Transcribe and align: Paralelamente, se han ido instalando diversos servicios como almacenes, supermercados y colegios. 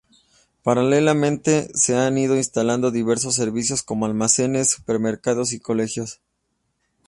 Paralelamente, 0.63 1.69
se 1.75 1.95
han 1.95 2.17
ido 2.17 2.35
instalando 2.35 2.89
diversos 2.89 3.35
servicios 3.35 3.83
como 3.83 4.07
almacenes, 4.07 4.71
supermercados 4.71 5.53
y 5.53 5.59
colegios. 5.59 6.21